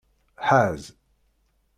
Ḥaz. 0.47 0.81